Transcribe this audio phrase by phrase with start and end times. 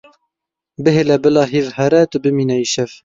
[0.83, 2.91] Bihêle bila hîv here, tu bimîne îşev.